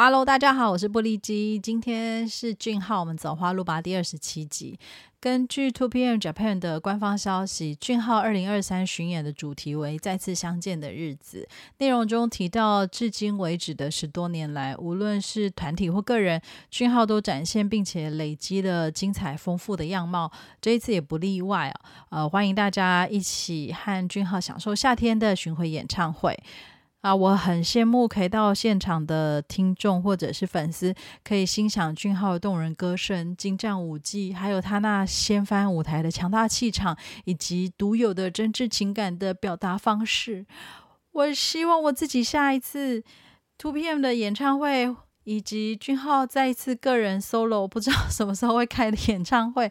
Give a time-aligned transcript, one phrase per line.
[0.00, 1.58] Hello，大家好，我是玻璃基。
[1.58, 4.78] 今天是俊浩，我们走花路吧第二十七集。
[5.18, 11.48] 根据 Two PM Japan 的官方消息，俊浩二零二三巡演的主题为“再次相见的日子”。
[11.78, 16.40] 内容中提到，至今为止的十多年来，无论是团体或个人，
[16.70, 20.30] 俊浩都展现并且累积了精彩丰富的样貌。
[20.60, 21.80] 这一次也不例外啊！
[22.10, 26.40] 呃，欢迎大家一起和俊浩享受夏天的巡回演唱会。
[27.00, 30.92] 啊，我很羡慕可以到现场的听众或者是粉丝，
[31.22, 40.44] 可以欣赏俊浩的动人歌声、精湛舞技，还有他那掀翻舞台的强大气场，以及独有的真挚情感的表达方式。
[41.12, 43.02] 我希望我自己下一次
[43.56, 49.70] Two PM 的演唱会，以及俊浩再一次个人 solo，不知道什么时候会开的演唱会，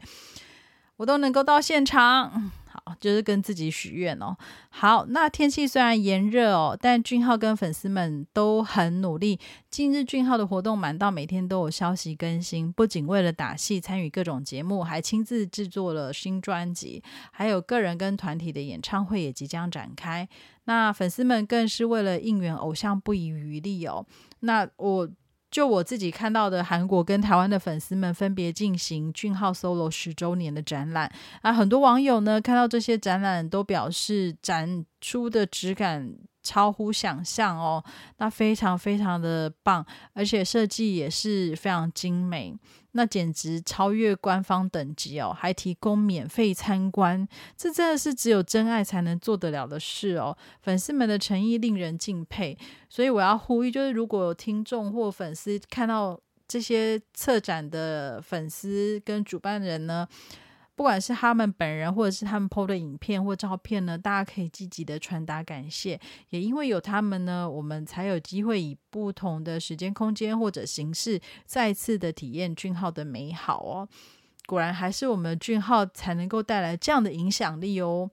[0.95, 2.52] 我都能够到现场。
[3.00, 4.36] 就是跟自己许愿哦。
[4.70, 9.40] 好，那天气虽然炎热哦，但俊浩跟粉丝们都很努力。
[9.70, 20.28] 近日俊浩的活动满到每天都有消息更新，不仅为了打戏参与各种节目，还亲自制作了新专辑，还有个人跟团体的演唱会也即将展开。
[20.66, 24.06] 那粉丝们更是为了应援偶像不遗余力哦。
[24.42, 25.09] 那我。
[25.58, 36.14] 就我自己看到的，韩国跟台湾的粉丝们分别进行俊浩 solo 十周年的展览啊，很多网友呢看到这些展览都表示展出的质感。
[36.48, 37.84] 超乎想象哦，
[38.20, 42.56] 那非常非常的棒，而且设计也是非常精美，
[42.94, 50.38] 那简直超越官方等级哦，还提供免费参观，这真的是只有真爱才能做得了的事哦。
[50.62, 56.17] 粉丝们的诚意令人敬佩，所以我要呼吁，就是如果有听众或粉丝看到
[56.48, 60.08] 这些策展的粉丝跟主办人呢。
[60.78, 66.00] 不管是他们本人，或者是他们 PO 的影片或照片呢，大家可以积极的传达感谢。
[66.30, 73.89] 也因为有他们呢，我们才有机会以不同的时间、空间或者形式，再次的体验俊浩的美好哦。
[74.45, 78.11] 果然还是我们俊浩才能够带来这样的影响力哦。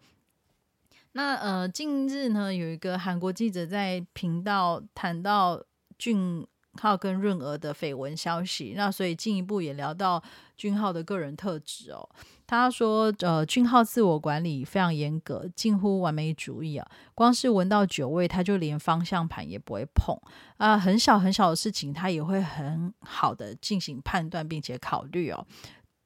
[1.13, 5.63] 那呃，近日呢，有一个韩国记者在频道谈到
[5.99, 6.47] 俊
[6.81, 10.21] 浩跟润儿的绯闻消息，那所以进一步也聊到
[10.57, 12.09] 俊浩的个人特质哦。
[12.47, 16.87] 他说：“呃，俊浩自我管理非常严格，近乎完美主义啊。
[17.15, 20.15] 光是闻到酒味，他就连方向盘也不会碰
[20.59, 20.79] 啊。
[20.79, 25.47] 很小很小的事情，他也会很好的进行判断并且考虑哦。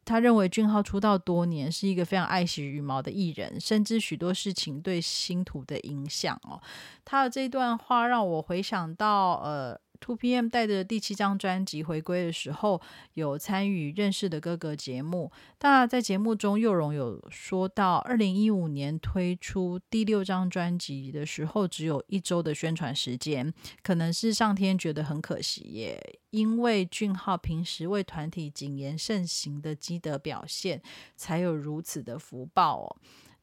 [0.05, 6.63] 他认为俊浩出道多年，是一个非常爱惜羽毛的艺人，深知许多事情对星途的影响哦。
[7.05, 12.81] 他的这段话让我回想到，呃。” Two PM 带着第七张专辑回归的时候，
[13.15, 15.31] 有参与认识的哥哥节目。
[15.61, 30.81] 那在节目中，佑荣有说到，二零一五年推出第六张专辑的时候，只有一周的宣传时间，可能是上天觉得很可惜，也因为俊浩平时为团体谨言慎行的积德表现，
[31.17, 32.97] 才有如此的福报哦。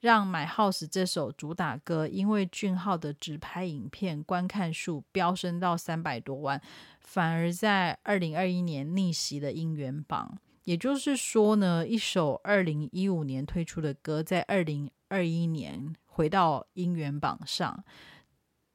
[0.06, 6.62] 让《My House》这首主打歌，因为俊浩的直拍影片观看数飙升到三百多万，
[7.00, 10.38] 反而在二零二一年逆袭了音源榜。
[10.66, 17.84] 也就是说呢，一首二零一五年推出的歌，在二零二一年回到音源榜上，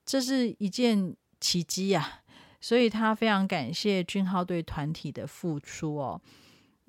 [0.05, 2.23] 这是一件奇迹啊！
[2.61, 6.21] 所以他非常感谢俊浩对团体的付出哦。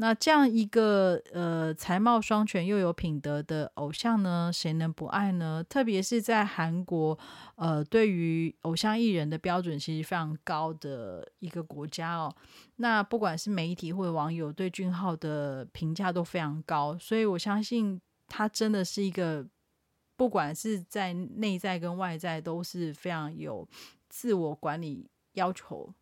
[0.02, 5.64] 那这样一个呃才貌双全又有品德的偶像呢，谁能不爱呢？
[5.70, 7.16] 特别是在韩国，
[7.54, 12.36] 呃，对于偶像艺人的标准其实非常高的一个国家哦。
[12.78, 19.48] 那不管是媒体或者网友对俊浩的评价都非常高，所以我相信他真的是一个
[20.18, 23.70] 不管是在内在跟外在都是非常有
[24.10, 25.94] 自我管理要求。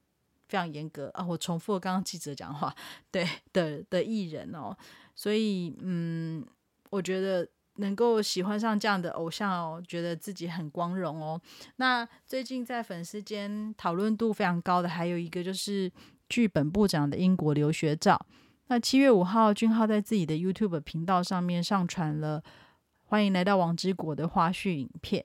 [0.49, 1.25] 非常严格啊！
[1.25, 2.75] 我重复了刚刚记者讲话，
[3.11, 4.75] 对的的艺人哦，
[5.15, 6.43] 所以嗯，
[6.89, 11.39] 我觉得能够喜欢上这样的偶像哦，觉得自己很光荣哦。
[11.75, 15.89] 那最近在粉丝间讨论度非常高的，还有一个就是
[16.27, 18.19] 剧本部长的英国留学照。
[18.67, 22.43] 那七月五号，俊浩在自己的 YouTube 频道上面上传了
[23.05, 25.23] 欢迎来到王之国的花絮影片。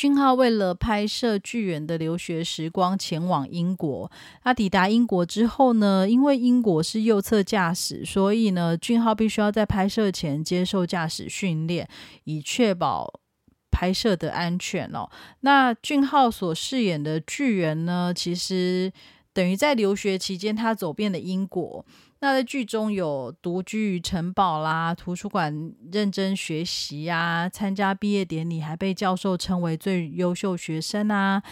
[0.00, 4.10] 俊浩为了拍摄巨源的留学时光，前往英国。
[4.42, 11.86] 他抵达英国之后呢，因为英国是右侧驾驶，所以呢，俊浩必须要在拍摄前接受驾驶训练，
[12.24, 13.20] 以确保
[13.70, 15.06] 拍摄的安全哦。
[15.40, 18.90] 那俊浩所饰演的巨源呢，其实
[19.34, 21.84] 等于在留学期间，他走遍了英国。
[22.20, 31.42] 那在剧中有独居于城堡啦，图书馆认真学习呀，参加毕业典礼还被教授称为最优秀学生啊，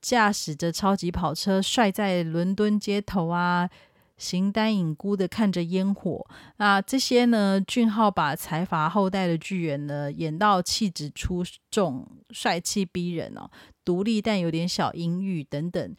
[0.00, 3.68] 驾驶着超级跑车帅在伦敦街头啊，
[4.16, 6.24] 形单影孤的看着烟火。
[6.58, 11.42] 那这些呢，俊浩把财阀后代的巨人呢演到气质出
[11.72, 13.50] 众、帅气逼人哦，
[13.84, 15.96] 独立但有点小阴郁等等。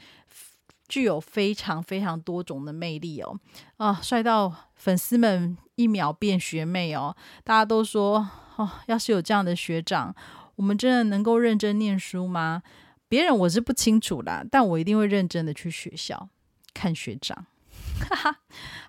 [0.89, 3.39] 具有非常非常多种的魅力哦，
[3.77, 7.15] 啊，帅到粉丝们一秒变学妹哦！
[7.44, 8.27] 大家都说
[8.57, 10.13] 哦，要是有这样的学长，
[10.56, 12.63] 我们真的能够认真念书吗？
[13.07, 16.27] 别人我是不清楚啦，但我一定会认真的去学校
[16.74, 17.45] 看学长。
[18.00, 18.36] 哈哈，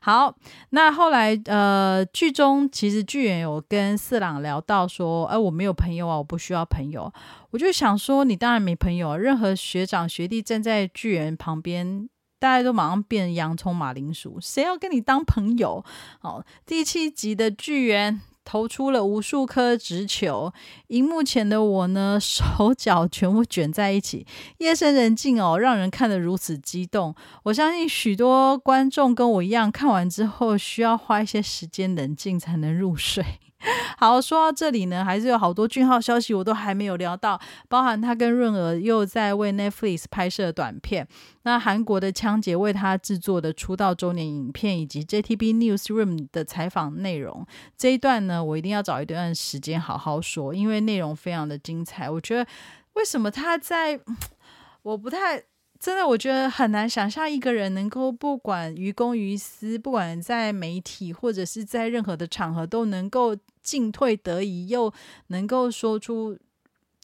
[0.01, 0.35] 好，
[0.71, 7.13] 那后来呃，剧中其实剧演有跟四郎聊到说，哎，我没有朋友啊，我不需要朋友。
[7.51, 12.09] 我就想说，你当然没朋友啊，任何学长学弟站在巨人旁边，
[12.39, 15.85] 大家都马上变洋葱马铃薯，谁要跟你当朋友？
[16.21, 18.21] 好，第七集的巨人。
[18.51, 20.53] 投出了无数颗直球，
[20.89, 24.27] 荧幕前的我呢， 手脚全部卷在一起，
[24.59, 27.15] 夜深人静哦，让人看得如此激动。
[27.45, 33.25] 我相信许多观众跟我一样，看完之后需要花一些时间冷静才能入睡。
[33.99, 41.07] 好，说到这里呢，还是有好多俊浩消息我都还没有聊到，包含他跟润儿又在为 Netflix 拍摄短片，
[41.43, 47.47] 那韩国的枪姐为他制作的出道周年影片，以及 JTB Newsroom 的采访内容。
[47.77, 52.09] 这一段呢，我一定要找一段时间好好说，因为内容非常的精彩。
[52.09, 52.47] 我觉得
[52.95, 54.01] 为什么他在，
[54.83, 55.45] 我不太。
[55.81, 64.93] 真的，我觉得很难想象一个人能够不管于公于私，不管在媒体或者是在任何的场合，都能够进退得宜，又
[65.29, 66.39] 能够说出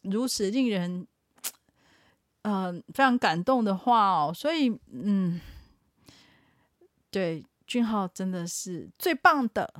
[0.02, 1.06] 如此令人
[2.42, 4.30] 嗯非常感动的话哦。
[4.34, 5.40] 所以，嗯，
[7.10, 9.72] 对，俊浩真的是最棒的。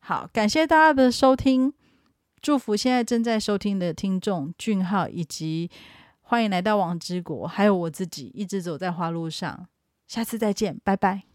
[0.00, 1.72] 好，感谢大家的收听，
[2.42, 5.70] 祝福现在正在收听的听众俊浩以及。
[6.26, 9.68] 欢迎来到王之国，还有我自己一直走在花路上，
[10.08, 11.33] 下次再见，拜拜。